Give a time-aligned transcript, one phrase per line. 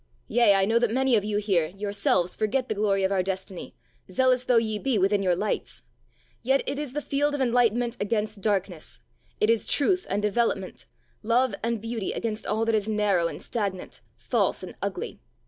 [0.29, 3.75] Yea, I know that many of you here, yourselves forget the glory of our destiny,
[4.09, 5.83] zealous though ye be within your lights.
[6.41, 8.99] Yet it is the fight of enlightenment against darkness.
[9.39, 10.87] It is truth and development,
[11.21, 15.19] love and beauty against all that is narrow and stagnant, false and ugly.